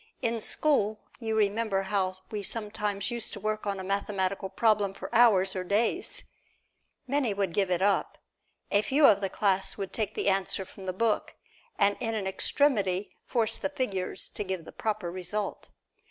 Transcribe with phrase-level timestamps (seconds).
[0.23, 5.13] In school, you remember how we sometimes used to work on a mathematical problem for
[5.13, 6.23] hours or days.
[7.05, 8.17] Many would give it up.
[8.71, 11.35] A few of the class would take the answer from the book,
[11.77, 15.69] and in an extremity force the figures to give the proper result.